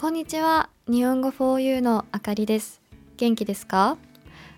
[0.00, 0.70] こんにちは。
[0.90, 2.80] 日本語 4U のあかりです。
[3.18, 3.98] 元気ですか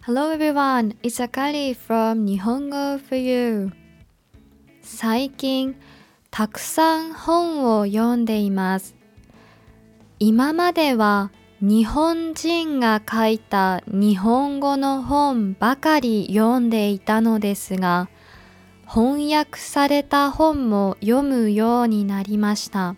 [0.07, 3.73] ?Hello everyone, it's Akari from 日本語 4U。
[4.83, 5.75] 最近、
[6.31, 8.95] たくさん本を読んでいます。
[10.21, 18.09] 今までは日本人が書いた日本語の本ばかり読んでいたのですが、
[18.87, 22.95] 翻訳された本も読むようになりました。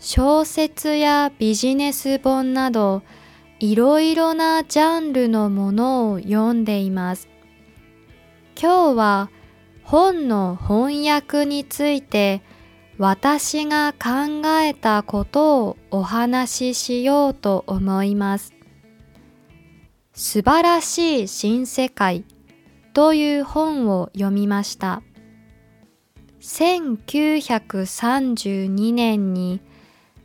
[0.00, 3.02] 小説やビジネス本など
[3.58, 7.28] いろいろなジャンルのものを読んでいます。
[8.60, 9.30] 今日は
[9.82, 12.42] 本の翻訳について
[12.98, 18.54] 私が考えたことをお話ししようと思います。
[20.12, 22.24] 素晴らしい新世界
[22.92, 25.02] という本を読みました。
[26.40, 29.60] 1932年に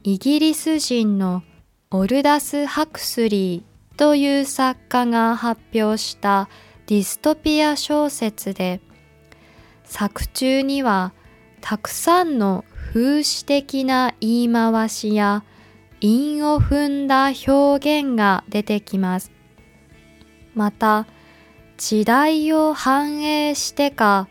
[0.05, 1.43] イギリス人の
[1.89, 6.49] オルダス・ハクスリーという作家が発表した
[6.87, 8.81] ディストピア小説で
[9.85, 11.13] 作中には
[11.61, 15.45] たくさんの風刺的な言い回しや
[16.01, 19.31] 韻を踏んだ表現が出てきます。
[20.53, 21.07] また
[21.77, 24.27] 時代を反映してか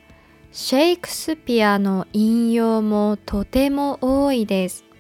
[0.53, 4.92] シェイクスピアの引用もとても多いです。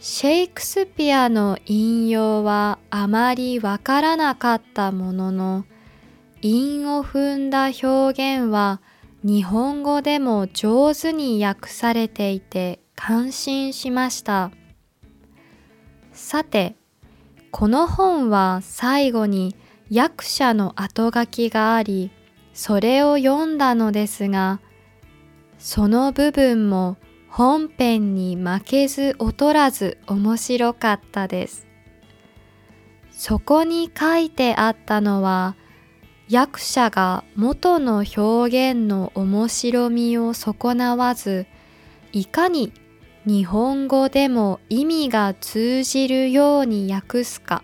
[0.00, 5.64] シェイクスピアの引用はあまりわからなかったものの、
[6.40, 8.80] 韻を踏んだ表現は
[9.24, 14.52] 日本語でも上手に訳されていて感心しました。
[16.12, 16.76] さて、
[17.50, 19.56] この本は最後に
[19.92, 22.12] 訳者の後書きがあり、
[22.54, 24.60] それを読んだのですが、
[25.58, 26.98] その部分も
[27.28, 31.66] 本編に負けず劣らず面白かったです。
[33.10, 35.56] そこに書いてあったのは、
[36.28, 41.46] 役者が元の表現の面白みを損なわず、
[42.12, 42.72] いかに
[43.26, 47.62] 日本語でも意味が通じるように訳すか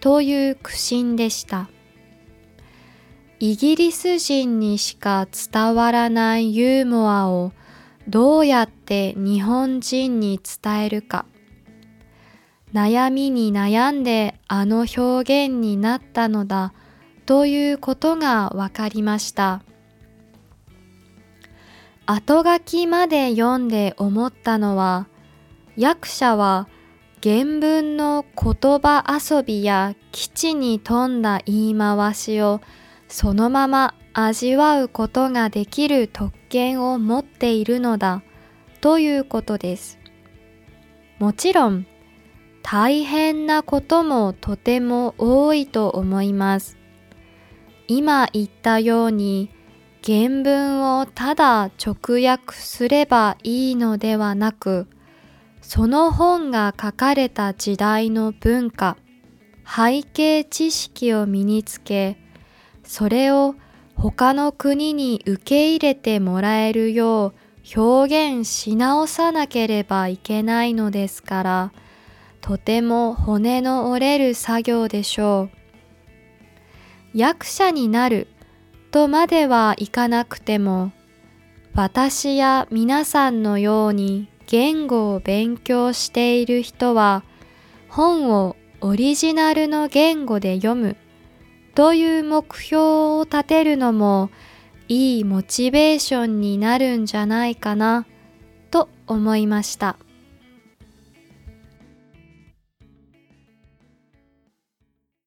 [0.00, 1.68] という苦心でした。
[3.38, 7.52] イギリス人にしか伝わらないユーモアを
[8.08, 11.26] どうやって日本人に伝えるか。
[12.72, 16.72] 悩みに悩んであの表現になったのだ
[17.24, 19.62] ということがわかりました。
[22.06, 25.08] 後書きまで読んで思ったのは、
[25.76, 26.68] 役者は
[27.22, 32.60] 原文の言葉遊びや基地に富んだ言い回しを
[33.08, 38.22] そのまま味わうことができる特権を持っているのだ
[38.80, 39.98] ということです。
[41.18, 41.86] もちろん
[42.62, 46.76] 大変なこともとても多いと思います。
[47.88, 49.50] 今言ったように
[50.04, 54.88] 原文をただ直訳すればいいのではなく、
[55.62, 58.96] その本が書かれた時代の文化、
[59.64, 62.18] 背景知識を身につけ、
[62.86, 63.54] それを
[63.94, 67.34] 他の国に受け入れてもらえるよ
[67.74, 71.72] う表現し直さなければいけないのですから、
[72.40, 75.56] とても骨の折れる作業でしょう。
[77.12, 78.28] 役者になる
[78.92, 80.92] とまではいかなくても、
[81.74, 87.24] 私や皆さんのように言語を勉強している人は、
[87.88, 90.96] 本をオリジナルの言語で読む
[91.76, 94.30] という目標を立てるのも
[94.88, 98.06] いいモチベーションになるんじゃないかな
[98.70, 99.98] と思いました。